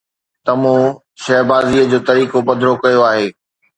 ته 0.45 0.51
مون 0.61 0.81
شهبازيءَ 1.23 1.89
جو 1.91 1.99
طريقو 2.07 2.39
پڌرو 2.47 2.73
ڪيو 2.83 3.01
آهي 3.11 3.27